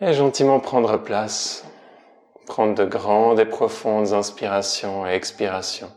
Et 0.00 0.12
gentiment 0.12 0.60
prendre 0.60 0.96
place, 0.96 1.64
prendre 2.46 2.76
de 2.76 2.84
grandes 2.84 3.40
et 3.40 3.44
profondes 3.44 4.12
inspirations 4.12 5.04
et 5.04 5.10
expirations. 5.10 5.90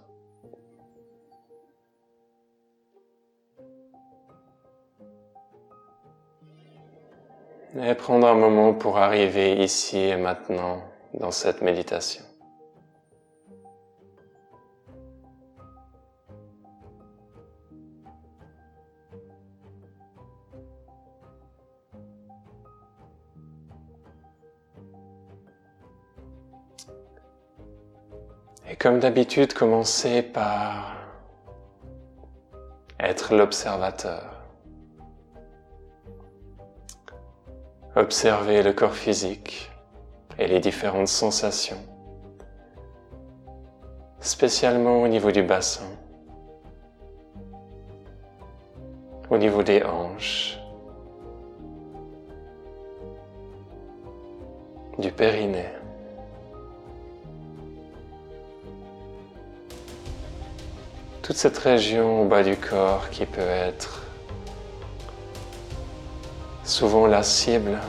Et 7.79 7.93
prendre 7.93 8.25
un 8.25 8.33
moment 8.33 8.73
pour 8.73 8.97
arriver 8.97 9.63
ici 9.63 9.99
et 9.99 10.17
maintenant 10.17 10.81
dans 11.13 11.31
cette 11.31 11.61
méditation. 11.61 12.23
Comme 28.81 28.97
d'habitude, 28.97 29.53
commencez 29.53 30.23
par 30.23 30.95
être 32.99 33.35
l'observateur. 33.35 34.41
Observez 37.95 38.63
le 38.63 38.73
corps 38.73 38.95
physique 38.95 39.69
et 40.39 40.47
les 40.47 40.59
différentes 40.59 41.09
sensations, 41.09 41.77
spécialement 44.19 45.03
au 45.03 45.07
niveau 45.07 45.29
du 45.29 45.43
bassin, 45.43 45.85
au 49.29 49.37
niveau 49.37 49.61
des 49.61 49.83
hanches, 49.83 50.57
du 54.97 55.11
périnée. 55.11 55.80
Toute 61.31 61.39
cette 61.39 61.59
région 61.59 62.23
au 62.23 62.25
bas 62.25 62.43
du 62.43 62.57
corps 62.57 63.09
qui 63.09 63.25
peut 63.25 63.39
être 63.39 64.01
souvent 66.65 67.07
la 67.07 67.23
cible 67.23 67.79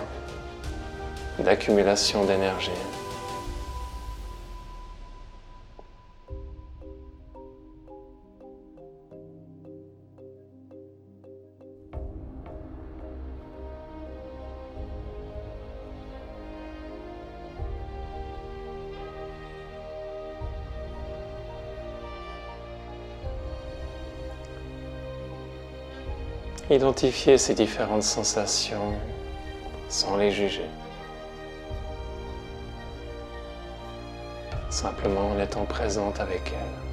d'accumulation 1.40 2.24
d'énergie. 2.24 2.70
Identifier 26.70 27.38
ces 27.38 27.54
différentes 27.54 28.04
sensations 28.04 28.94
sans 29.88 30.16
les 30.16 30.30
juger. 30.30 30.64
Simplement 34.70 35.32
en 35.32 35.38
étant 35.38 35.66
présente 35.66 36.18
avec 36.20 36.40
elles. 36.46 36.92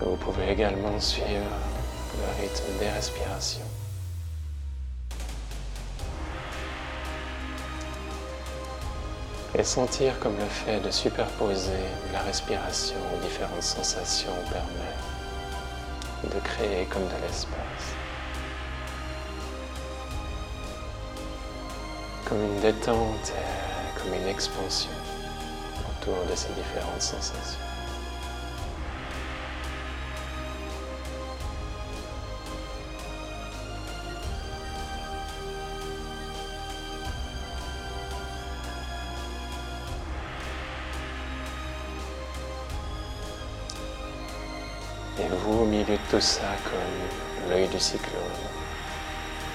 Vous 0.00 0.16
pouvez 0.16 0.52
également 0.52 1.00
suivre 1.00 1.57
rythme 2.40 2.78
des 2.78 2.88
respirations. 2.88 3.60
Et 9.54 9.64
sentir 9.64 10.18
comme 10.20 10.36
le 10.36 10.44
fait 10.44 10.80
de 10.80 10.90
superposer 10.90 11.82
la 12.12 12.20
respiration 12.20 12.98
aux 13.14 13.20
différentes 13.26 13.62
sensations 13.62 14.34
permet 14.52 14.94
de 16.34 16.40
créer 16.40 16.84
comme 16.86 17.04
de 17.04 17.26
l'espace. 17.26 17.94
Comme 22.26 22.44
une 22.44 22.60
détente, 22.60 23.32
comme 23.96 24.14
une 24.14 24.28
expansion 24.28 24.90
autour 25.90 26.24
de 26.30 26.36
ces 26.36 26.52
différentes 26.52 27.02
sensations. 27.02 27.67
Tout 46.10 46.20
ça, 46.20 46.56
comme 46.64 47.50
l'œil 47.50 47.68
du 47.68 47.78
cyclone, 47.78 48.22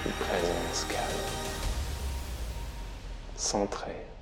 une 0.06 0.12
présence 0.12 0.86
calme, 0.88 1.02
centrée. 3.36 4.13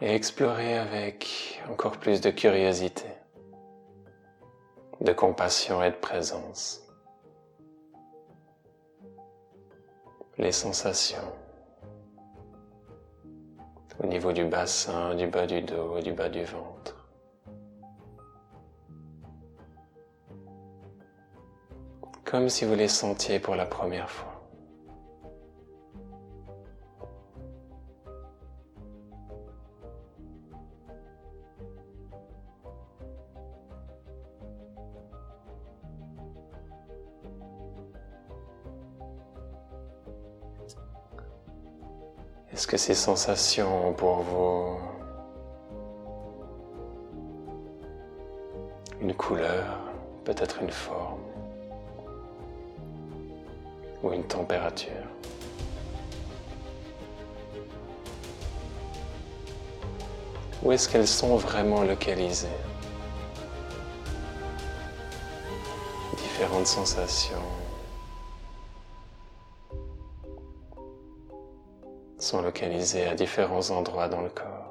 Et 0.00 0.14
explorer 0.14 0.76
avec 0.78 1.62
encore 1.70 1.98
plus 1.98 2.20
de 2.20 2.30
curiosité, 2.30 3.06
de 5.00 5.12
compassion 5.12 5.82
et 5.82 5.90
de 5.90 5.96
présence 5.96 6.80
les 10.36 10.52
sensations 10.52 11.32
au 14.02 14.06
niveau 14.06 14.32
du 14.32 14.44
bassin, 14.44 15.14
du 15.14 15.28
bas 15.28 15.46
du 15.46 15.62
dos, 15.62 16.00
du 16.00 16.12
bas 16.12 16.28
du 16.28 16.44
ventre. 16.44 17.08
Comme 22.24 22.48
si 22.48 22.64
vous 22.64 22.74
les 22.74 22.88
sentiez 22.88 23.38
pour 23.38 23.54
la 23.54 23.64
première 23.64 24.10
fois. 24.10 24.33
Que 42.74 42.78
ces 42.78 42.94
sensations 42.94 43.90
ont 43.90 43.92
pour 43.92 44.16
vous 44.22 44.76
une 49.00 49.14
couleur, 49.14 49.78
peut-être 50.24 50.60
une 50.60 50.72
forme 50.72 51.20
ou 54.02 54.10
une 54.10 54.24
température? 54.24 55.06
Où 60.64 60.72
est-ce 60.72 60.88
qu'elles 60.88 61.06
sont 61.06 61.36
vraiment 61.36 61.84
localisées? 61.84 62.48
Différentes 66.16 66.66
sensations. 66.66 67.63
Sont 72.24 72.40
localisés 72.42 73.06
à 73.06 73.14
différents 73.14 73.70
endroits 73.70 74.08
dans 74.08 74.22
le 74.22 74.30
corps. 74.30 74.63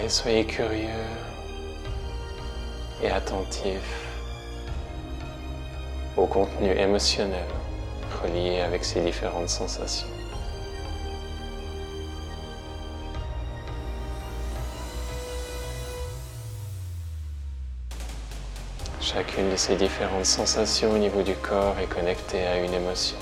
Et 0.00 0.08
soyez 0.08 0.44
curieux 0.44 0.88
et 3.02 3.10
attentif 3.10 3.82
au 6.16 6.26
contenu 6.26 6.70
émotionnel 6.70 7.44
relié 8.22 8.60
avec 8.60 8.84
ces 8.84 9.00
différentes 9.00 9.48
sensations. 9.48 10.06
Chacune 19.00 19.50
de 19.50 19.56
ces 19.56 19.76
différentes 19.76 20.26
sensations 20.26 20.92
au 20.92 20.98
niveau 20.98 21.22
du 21.22 21.34
corps 21.34 21.76
est 21.80 21.86
connectée 21.86 22.46
à 22.46 22.58
une 22.58 22.74
émotion. 22.74 23.16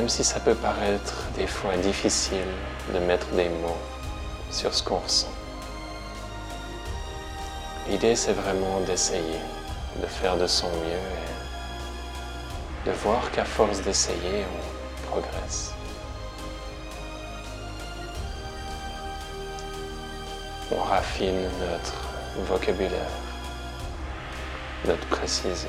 Même 0.00 0.08
si 0.08 0.24
ça 0.24 0.40
peut 0.40 0.54
paraître 0.54 1.28
des 1.36 1.46
fois 1.46 1.76
difficile 1.76 2.50
de 2.94 2.98
mettre 3.00 3.26
des 3.32 3.50
mots 3.50 3.76
sur 4.50 4.72
ce 4.72 4.82
qu'on 4.82 4.96
ressent, 4.96 5.34
l'idée 7.86 8.16
c'est 8.16 8.32
vraiment 8.32 8.80
d'essayer, 8.86 9.42
de 10.00 10.06
faire 10.06 10.38
de 10.38 10.46
son 10.46 10.68
mieux 10.68 11.06
et 12.86 12.88
de 12.88 12.92
voir 12.92 13.30
qu'à 13.30 13.44
force 13.44 13.82
d'essayer, 13.82 14.46
on 14.54 15.10
progresse. 15.10 15.74
on 20.72 20.82
raffine 20.82 21.42
notre 21.60 22.46
vocabulaire, 22.48 23.10
notre 24.86 25.06
précision. 25.08 25.68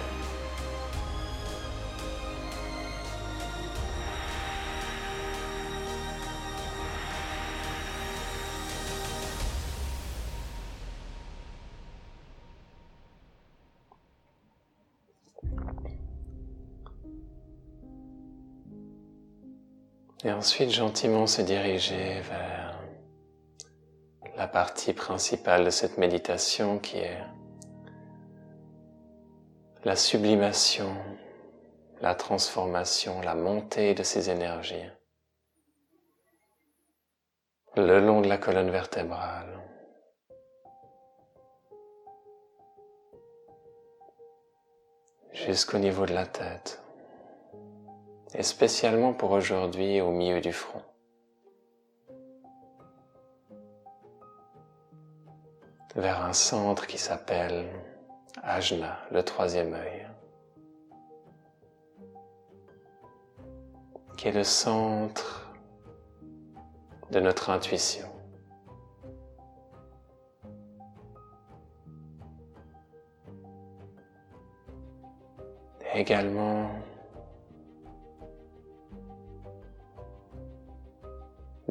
Et 20.24 20.32
ensuite 20.32 20.70
gentiment 20.70 21.26
se 21.26 21.42
diriger 21.42 22.22
vers 22.22 22.80
la 24.38 24.48
partie 24.48 24.94
principale 24.94 25.66
de 25.66 25.70
cette 25.70 25.98
méditation 25.98 26.78
qui 26.80 26.98
est 26.98 27.24
la 29.84 29.96
sublimation, 29.96 30.96
la 32.02 32.14
transformation, 32.14 33.22
la 33.22 33.36
montée 33.36 33.96
de 33.96 34.04
ces 34.04 34.30
énergies 34.30 34.90
le 37.78 38.02
long 38.02 38.22
de 38.22 38.28
la 38.28 38.38
colonne 38.38 38.70
vertébrale. 38.70 39.58
jusqu'au 45.34 45.78
niveau 45.80 46.06
de 46.06 46.14
la 46.14 46.26
tête, 46.26 46.81
et 48.34 48.44
spécialement 48.44 49.14
pour 49.14 49.32
aujourd'hui 49.32 50.02
au 50.02 50.12
milieu 50.12 50.42
du 50.42 50.54
front. 50.54 50.82
vers 55.96 56.24
un 56.24 56.32
centre 56.32 56.88
qui 56.88 56.98
s'appelle 56.98 57.68
Ajna, 58.42 58.98
le 59.12 59.24
troisième 59.24 59.74
œil, 59.74 60.08
qui 64.16 64.30
est 64.30 64.32
le 64.32 64.46
centre 64.46 65.52
de 67.12 67.20
notre 67.20 67.50
intuition. 67.50 68.08
également 75.94 76.72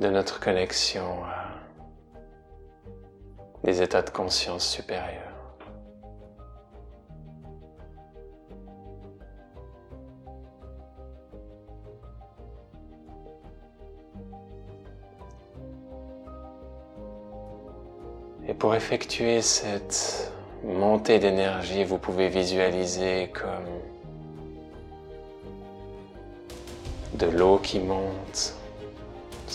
de 0.00 0.08
notre 0.08 0.40
connexion 0.40 1.22
à 1.24 1.50
des 3.64 3.82
états 3.82 4.00
de 4.00 4.08
conscience 4.08 4.66
supérieurs. 4.66 5.26
Et 18.48 18.54
pour 18.54 18.74
effectuer 18.74 19.42
cette 19.42 20.32
montée 20.64 21.18
d'énergie, 21.18 21.84
vous 21.84 21.98
pouvez 21.98 22.30
visualiser 22.30 23.30
comme 23.34 23.68
de 27.14 27.26
l'eau 27.26 27.58
qui 27.58 27.80
monte, 27.80 28.54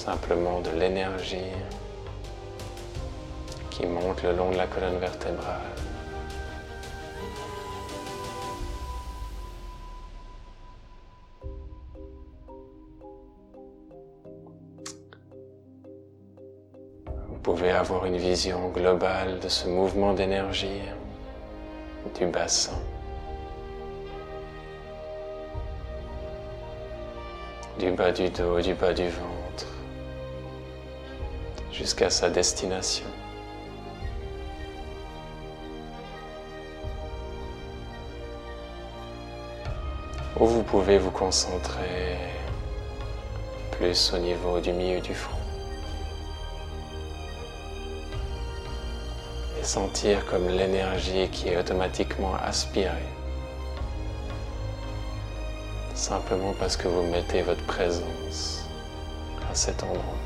simplement 0.05 0.61
de 0.61 0.69
l'énergie 0.69 1.51
qui 3.71 3.87
monte 3.87 4.21
le 4.21 4.33
long 4.33 4.51
de 4.51 4.57
la 4.57 4.67
colonne 4.67 4.99
vertébrale. 4.99 5.61
Vous 17.27 17.39
pouvez 17.41 17.71
avoir 17.71 18.05
une 18.05 18.17
vision 18.17 18.69
globale 18.69 19.39
de 19.39 19.49
ce 19.49 19.67
mouvement 19.67 20.13
d'énergie 20.13 20.81
du 22.15 22.27
bassin. 22.27 22.77
du 27.79 27.91
bas 27.91 28.11
du 28.11 28.29
dos, 28.29 28.61
du 28.61 28.73
bas 28.73 28.93
du 28.93 29.07
ventre, 29.09 29.34
jusqu'à 31.77 32.09
sa 32.09 32.29
destination. 32.29 33.05
où 40.37 40.45
vous 40.45 40.63
pouvez 40.63 40.97
vous 40.97 41.11
concentrer 41.11 42.17
plus 43.71 44.13
au 44.13 44.17
niveau 44.17 44.59
du 44.59 44.73
milieu 44.73 44.99
du 44.99 45.13
front. 45.13 45.37
Et 49.59 49.63
sentir 49.63 50.25
comme 50.25 50.47
l'énergie 50.49 51.29
qui 51.29 51.49
est 51.49 51.57
automatiquement 51.57 52.35
aspirée. 52.35 53.09
Simplement 55.93 56.53
parce 56.59 56.75
que 56.75 56.89
vous 56.89 57.03
mettez 57.03 57.41
votre 57.41 57.65
présence 57.65 58.67
à 59.49 59.55
cet 59.55 59.83
endroit. 59.83 60.24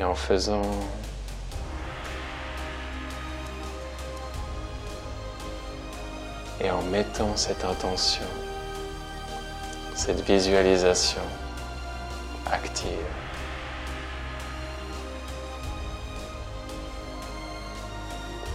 Et 0.00 0.04
en 0.04 0.14
faisant 0.14 0.62
et 6.58 6.70
en 6.70 6.82
mettant 6.82 7.36
cette 7.36 7.64
intention, 7.64 8.24
cette 9.94 10.22
visualisation 10.22 11.22
active. 12.50 12.88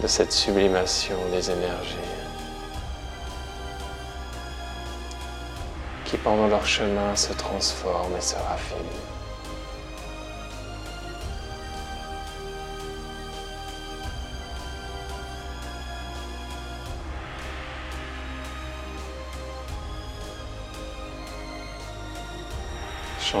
de 0.02 0.06
cette 0.06 0.32
sublimation 0.32 1.16
des 1.30 1.50
énergies 1.50 1.96
qui 6.04 6.16
pendant 6.18 6.48
leur 6.48 6.66
chemin 6.66 7.16
se 7.16 7.32
transforment 7.32 8.16
et 8.16 8.20
se 8.20 8.36
raffinent. 8.36 9.15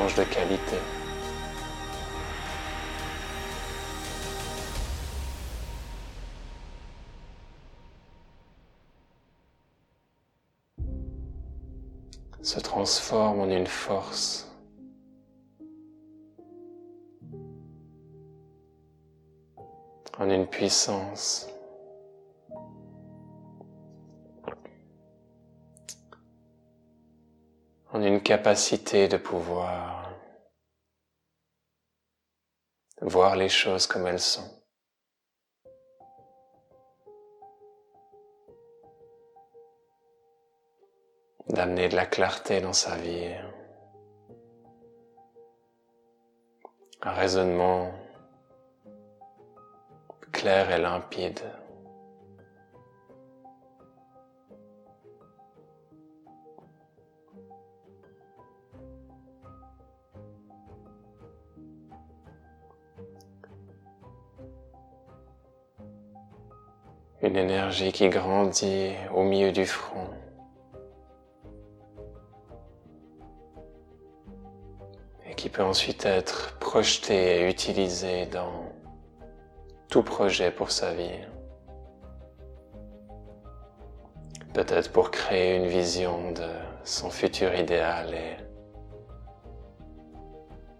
De 0.04 0.24
qualité. 0.24 0.76
se 12.42 12.60
transforme 12.60 13.40
en 13.40 13.50
une 13.50 13.66
force 13.66 14.46
en 20.18 20.30
une 20.30 20.46
puissance 20.46 21.48
une 28.02 28.22
capacité 28.22 29.08
de 29.08 29.16
pouvoir 29.16 30.10
voir 33.00 33.36
les 33.36 33.48
choses 33.48 33.86
comme 33.86 34.06
elles 34.06 34.20
sont. 34.20 34.50
d'amener 41.48 41.88
de 41.88 41.94
la 41.94 42.06
clarté 42.06 42.60
dans 42.60 42.72
sa 42.72 42.96
vie, 42.96 43.32
un 47.02 47.12
raisonnement 47.12 47.92
clair 50.32 50.70
et 50.70 50.78
limpide. 50.78 51.40
Une 67.36 67.50
énergie 67.50 67.92
qui 67.92 68.08
grandit 68.08 68.94
au 69.14 69.22
milieu 69.22 69.52
du 69.52 69.66
front. 69.66 70.08
Et 75.26 75.34
qui 75.34 75.50
peut 75.50 75.62
ensuite 75.62 76.06
être 76.06 76.56
projetée 76.60 77.42
et 77.42 77.50
utilisée 77.50 78.24
dans 78.24 78.72
tout 79.90 80.02
projet 80.02 80.50
pour 80.50 80.70
sa 80.70 80.94
vie. 80.94 81.20
Peut-être 84.54 84.90
pour 84.90 85.10
créer 85.10 85.56
une 85.56 85.66
vision 85.66 86.32
de 86.32 86.48
son 86.84 87.10
futur 87.10 87.54
idéal 87.54 88.14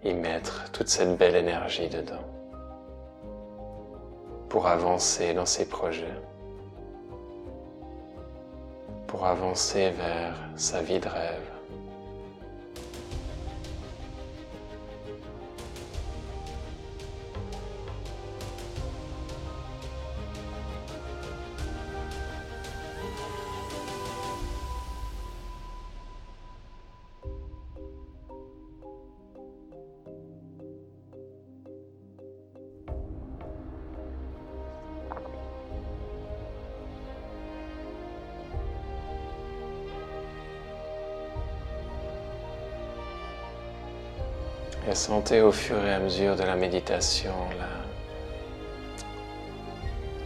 et 0.03 0.09
y 0.09 0.15
mettre 0.15 0.73
toute 0.73 0.89
cette 0.89 1.19
belle 1.19 1.37
énergie 1.37 1.91
dedans 1.91 2.25
pour 4.49 4.69
avancer 4.69 5.35
dans 5.35 5.45
ses 5.45 5.69
projets, 5.69 6.19
pour 9.07 9.27
avancer 9.27 9.91
vers 9.91 10.37
sa 10.57 10.83
vie 10.83 11.01
de 11.01 11.09
rêve. 11.09 11.56
Sentez 45.07 45.41
au 45.41 45.53
fur 45.53 45.77
et 45.85 45.93
à 45.93 46.01
mesure 46.01 46.35
de 46.35 46.43
la 46.43 46.57
méditation 46.57 47.31
la 47.61 47.69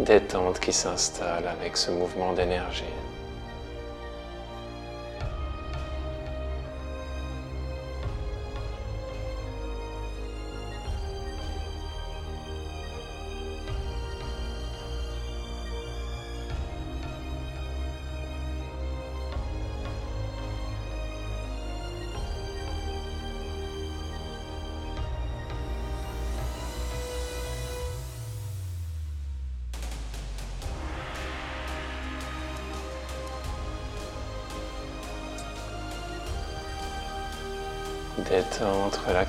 détente 0.03 0.59
qui 0.59 0.73
s'installe 0.73 1.47
avec 1.47 1.77
ce 1.77 1.91
mouvement 1.91 2.33
d'énergie. 2.33 2.85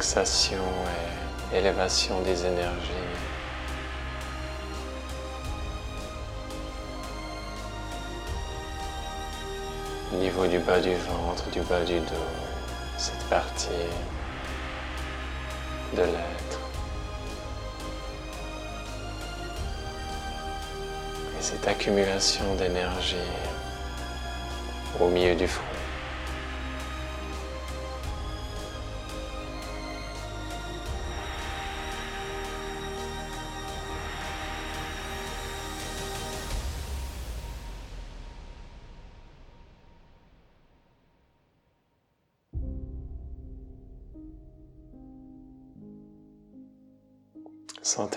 Et 0.02 1.58
élévation 1.58 2.22
des 2.22 2.44
énergies. 2.44 2.92
Au 10.12 10.16
niveau 10.16 10.48
du 10.48 10.58
bas 10.58 10.80
du 10.80 10.96
ventre, 10.96 11.50
du 11.52 11.62
bas 11.62 11.82
du 11.82 12.00
dos, 12.00 12.28
cette 12.98 13.24
partie 13.30 13.70
de 15.96 16.02
l'être. 16.02 16.60
Et 21.38 21.42
cette 21.42 21.68
accumulation 21.68 22.56
d'énergie 22.56 23.30
au 25.00 25.08
milieu 25.10 25.36
du 25.36 25.48
front. 25.48 25.71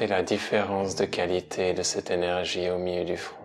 La 0.07 0.23
différence 0.23 0.97
de 0.97 1.07
qualité 1.07 1.73
de 1.73 1.83
cette 1.83 2.11
énergie 2.11 2.69
au 2.69 2.77
milieu 2.77 3.05
du 3.05 3.17
front. 3.17 3.37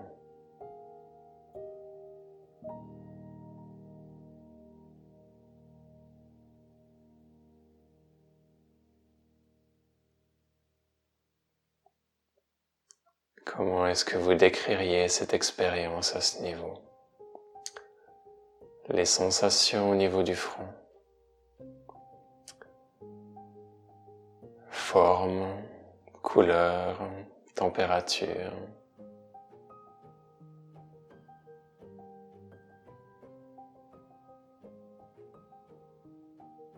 Comment 13.45 13.87
est-ce 13.87 14.03
que 14.03 14.17
vous 14.17 14.33
décririez 14.33 15.07
cette 15.07 15.33
expérience 15.33 16.15
à 16.15 16.21
ce 16.21 16.41
niveau? 16.41 16.73
Les 18.89 19.05
sensations 19.05 19.89
au 19.89 19.95
niveau 19.95 20.23
du 20.23 20.35
front? 20.35 20.67
Forme? 24.69 25.47
Couleur, 26.31 26.99
température. 27.55 28.53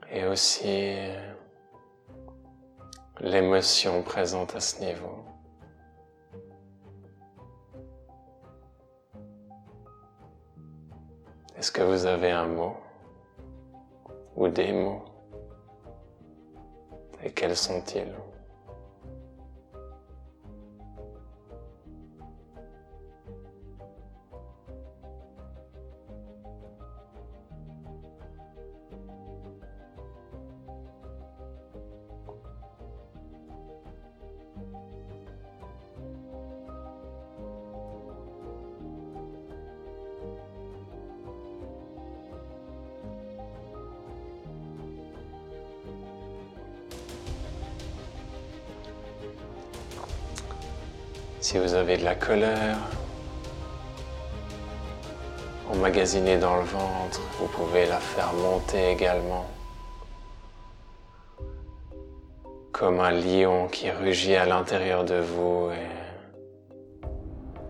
Et 0.10 0.26
aussi 0.26 0.96
l'émotion 3.20 4.04
présente 4.04 4.56
à 4.56 4.62
ce 4.62 4.80
niveau. 4.80 5.26
Est-ce 11.58 11.74
que 11.74 11.82
vous 11.82 12.06
avez 12.06 12.32
un 12.32 12.48
mot 12.48 12.78
ou 14.38 14.48
des 14.48 14.72
mots? 14.72 15.04
Et 17.22 17.32
quels 17.34 17.58
sont-ils? 17.58 18.16
La 52.04 52.16
colère 52.16 52.78
emmagasinée 55.72 56.38
dans 56.38 56.56
le 56.58 56.64
ventre, 56.64 57.22
vous 57.40 57.48
pouvez 57.48 57.86
la 57.86 58.00
faire 58.00 58.34
monter 58.34 58.92
également. 58.92 59.46
Comme 62.72 63.00
un 63.00 63.12
lion 63.12 63.68
qui 63.68 63.92
rugit 63.92 64.36
à 64.36 64.46
l'intérieur 64.46 65.04
de 65.04 65.20
vous 65.20 65.70
et 65.72 67.10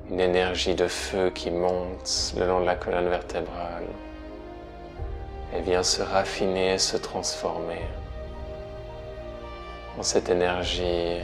une 0.10 0.20
énergie 0.20 0.76
de 0.76 0.88
feu 0.88 1.30
qui 1.30 1.52
monte 1.52 2.34
le 2.38 2.48
long 2.48 2.62
de 2.62 2.66
la 2.66 2.76
colonne 2.76 3.10
vertébrale 3.10 3.86
et 5.54 5.62
vient 5.62 5.84
se 5.84 6.02
raffiner 6.02 6.76
et 6.76 6.78
se 6.78 6.96
transformer 6.96 7.82
en 10.00 10.04
cette 10.04 10.30
énergie 10.30 11.20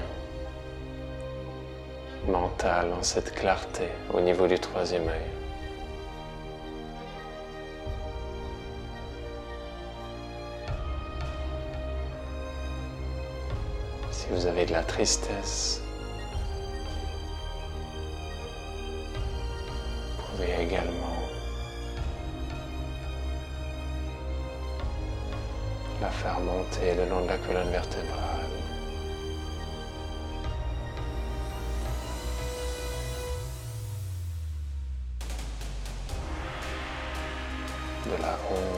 mentale, 2.27 2.93
en 2.93 3.03
cette 3.03 3.33
clarté 3.33 3.89
au 4.13 4.19
niveau 4.21 4.47
du 4.47 4.59
troisième 4.59 5.07
œil. 5.07 5.31
Si 14.11 14.27
vous 14.31 14.45
avez 14.45 14.65
de 14.65 14.73
la 14.73 14.83
tristesse, 14.83 15.81
vous 20.17 20.23
pouvez 20.31 20.63
également 20.63 21.17
la 26.01 26.09
faire 26.09 26.39
monter 26.41 26.93
le 26.95 27.09
long 27.09 27.21
de 27.21 27.27
la 27.27 27.37
colonne 27.37 27.69
vertébrale. 27.69 28.46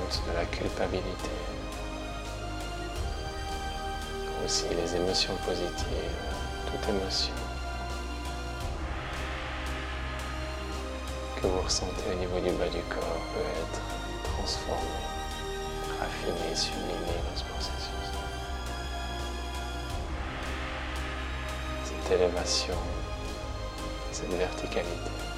De 0.10 0.34
la 0.34 0.46
culpabilité 0.46 1.30
aussi 4.44 4.66
les 4.70 4.96
émotions 4.96 5.36
positives, 5.46 6.18
toute 6.66 6.90
émotion 6.90 7.34
que 11.40 11.48
vous 11.48 11.62
ressentez 11.62 12.04
au 12.12 12.16
niveau 12.16 12.40
du 12.40 12.50
bas 12.58 12.68
du 12.68 12.82
corps 12.90 13.22
peut 13.34 13.40
être 13.62 13.82
transformée, 14.24 14.82
raffinée, 16.00 16.56
sublimée 16.56 17.20
dans 17.30 17.38
ce 17.38 17.44
processus. 17.44 18.10
Cette 21.86 22.20
élévation, 22.20 22.76
cette 24.12 24.34
verticalité. 24.34 25.29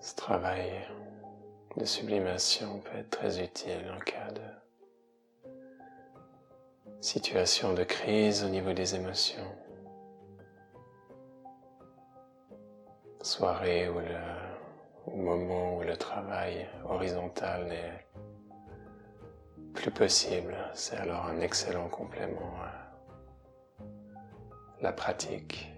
Ce 0.00 0.14
travail 0.14 0.70
de 1.76 1.84
sublimation 1.84 2.80
peut 2.80 2.98
être 2.98 3.10
très 3.10 3.42
utile 3.42 3.90
en 3.94 3.98
cas 4.00 4.30
de 4.32 4.40
situation 7.00 7.72
de 7.72 7.84
crise 7.84 8.44
au 8.44 8.48
niveau 8.48 8.72
des 8.72 8.94
émotions. 8.94 9.54
Soirée 13.22 13.88
ou 13.88 13.98
le 13.98 15.22
moment 15.22 15.76
où 15.76 15.82
le 15.82 15.96
travail 15.96 16.66
horizontal 16.84 17.66
n'est 17.66 18.06
plus 19.74 19.90
possible, 19.90 20.56
c'est 20.74 20.96
alors 20.96 21.26
un 21.26 21.40
excellent 21.40 21.88
complément 21.88 22.54
à 22.62 22.72
la 24.80 24.92
pratique. 24.92 25.75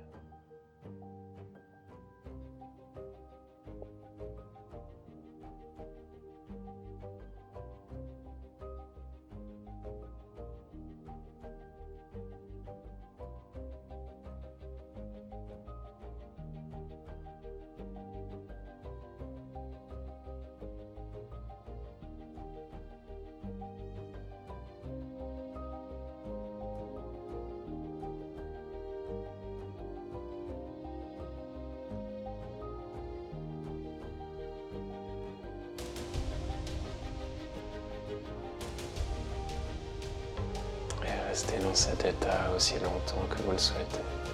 Dans 41.56 41.74
cet 41.74 42.04
état 42.04 42.50
aussi 42.54 42.74
longtemps 42.74 43.26
que 43.30 43.42
vous 43.42 43.52
le 43.52 43.58
souhaitez. 43.58 44.27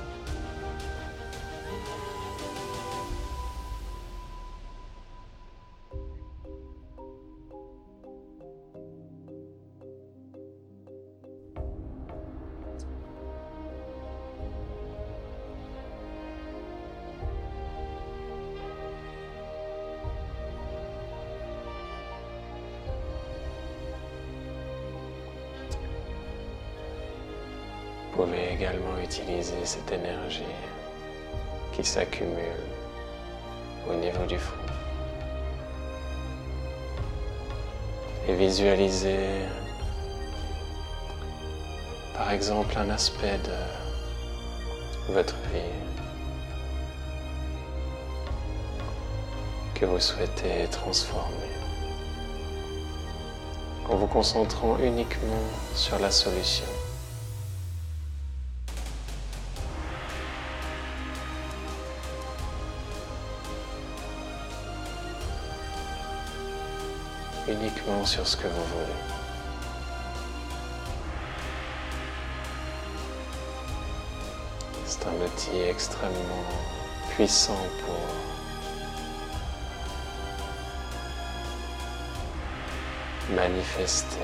Pouvez 28.14 28.52
également 28.52 28.96
utiliser 29.02 29.56
cette 29.64 29.90
énergie 29.90 30.54
qui 31.72 31.82
s'accumule 31.82 32.62
au 33.90 33.94
niveau 33.94 34.24
du 34.26 34.38
front. 34.38 34.54
Et 38.28 38.34
visualiser 38.34 39.18
par 42.14 42.30
exemple 42.30 42.78
un 42.78 42.88
aspect 42.90 43.38
de 43.44 45.12
votre 45.12 45.34
vie 45.52 45.74
que 49.74 49.84
vous 49.84 50.00
souhaitez 50.00 50.68
transformer 50.70 51.52
en 53.90 53.96
vous 53.96 54.06
concentrant 54.06 54.78
uniquement 54.78 55.44
sur 55.74 55.98
la 55.98 56.10
solution. 56.10 56.83
Sur 68.04 68.26
ce 68.26 68.36
que 68.36 68.46
vous 68.46 68.64
voulez. 68.64 69.00
C'est 74.84 75.06
un 75.06 75.24
outil 75.24 75.60
extrêmement 75.68 76.44
puissant 77.10 77.66
pour 77.84 77.96
manifester 83.34 84.18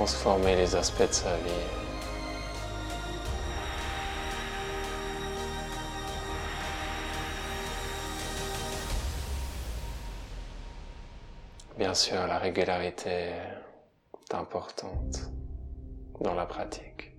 transformer 0.00 0.56
les 0.56 0.74
aspects 0.74 1.06
de 1.06 1.12
sa 1.12 1.36
vie. 1.36 1.50
Bien 11.76 11.92
sûr, 11.92 12.26
la 12.26 12.38
régularité 12.38 13.10
est 13.10 14.34
importante 14.34 15.30
dans 16.18 16.32
la 16.32 16.46
pratique. 16.46 17.09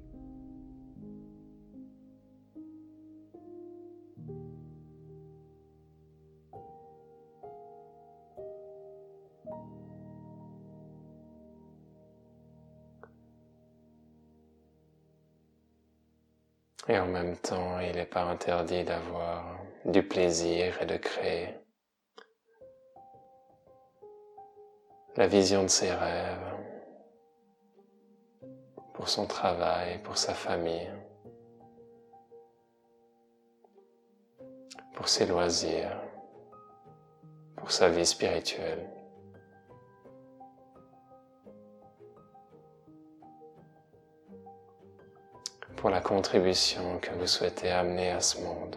Et 16.88 16.98
en 16.98 17.06
même 17.06 17.38
temps, 17.38 17.80
il 17.80 17.96
n'est 17.96 18.06
pas 18.06 18.24
interdit 18.24 18.84
d'avoir 18.84 19.60
du 19.86 20.02
plaisir 20.02 20.82
et 20.82 20.86
de 20.86 20.98
créer. 20.98 21.50
La 25.16 25.28
vision 25.28 25.64
de 25.64 25.68
ses 25.68 25.92
rêves. 25.92 26.56
Pour 28.94 29.10
son 29.10 29.26
travail, 29.26 30.00
pour 30.04 30.18
sa 30.18 30.34
famille, 30.34 30.92
pour 34.96 35.08
ses 35.08 35.26
loisirs, 35.26 36.00
pour 37.56 37.72
sa 37.72 37.90
vie 37.90 38.06
spirituelle. 38.06 39.01
Pour 45.82 45.90
la 45.90 46.00
contribution 46.00 47.00
que 47.02 47.10
vous 47.20 47.26
souhaitez 47.26 47.72
amener 47.72 48.12
à 48.12 48.22
ce 48.22 48.40
monde. 48.40 48.76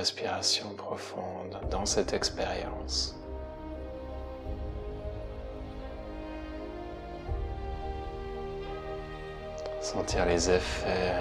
Respirations 0.00 0.72
profondes 0.78 1.58
dans 1.70 1.84
cette 1.84 2.14
expérience. 2.14 3.14
Sentir 9.82 10.24
les 10.24 10.48
effets 10.48 11.20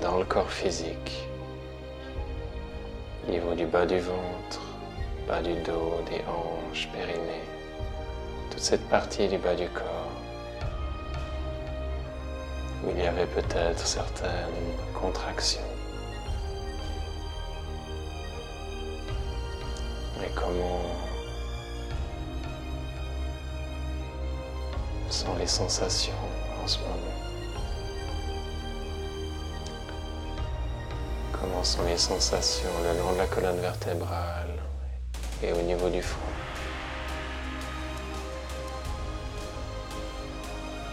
dans 0.00 0.16
le 0.16 0.24
corps 0.24 0.50
physique, 0.50 1.12
au 3.28 3.30
niveau 3.32 3.52
du 3.54 3.66
bas 3.66 3.84
du 3.84 3.98
ventre, 3.98 4.62
bas 5.28 5.42
du 5.42 5.52
dos, 5.68 6.00
des 6.08 6.22
hanches, 6.24 6.88
périnée, 6.94 7.46
toute 8.50 8.60
cette 8.70 8.88
partie 8.88 9.28
du 9.28 9.36
bas 9.36 9.54
du 9.54 9.68
corps 9.68 10.14
où 12.82 12.90
il 12.96 13.04
y 13.04 13.06
avait 13.06 13.26
peut-être 13.26 13.86
certaines 13.86 14.70
contractions. 14.94 15.69
Et 20.22 20.28
comment 20.34 20.82
sont 25.08 25.34
les 25.38 25.46
sensations 25.46 26.12
en 26.62 26.66
ce 26.66 26.78
moment? 26.80 26.94
Comment 31.32 31.64
sont 31.64 31.84
les 31.84 31.96
sensations 31.96 32.68
le 32.82 32.98
long 32.98 33.12
de 33.12 33.18
la 33.18 33.26
colonne 33.26 33.60
vertébrale 33.60 34.58
et 35.42 35.52
au 35.52 35.62
niveau 35.62 35.88
du 35.88 36.02
front? 36.02 36.20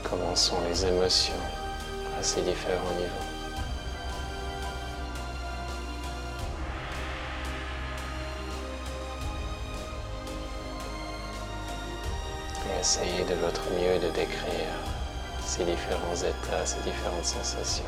Comment 0.10 0.36
sont 0.36 0.62
les 0.70 0.86
émotions 0.86 1.34
à 2.18 2.24
ces 2.24 2.42
différents 2.42 2.96
niveaux? 2.98 3.37
Essayez 12.88 13.26
de 13.26 13.34
votre 13.34 13.64
mieux 13.72 14.00
de 14.00 14.10
décrire 14.16 14.72
ces 15.46 15.66
différents 15.66 16.16
états, 16.16 16.66
ces 16.66 16.80
différentes 16.90 17.26
sensations. 17.26 17.84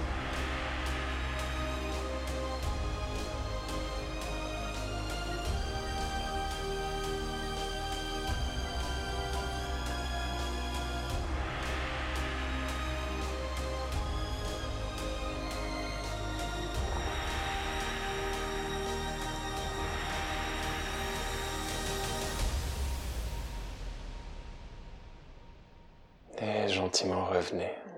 Et 26.89 26.91
gentiment 26.91 27.25
revenez. 27.25 27.88